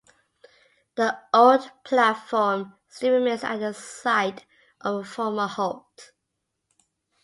[0.95, 4.45] The old platform still remains at the site
[4.79, 6.11] of the former halt.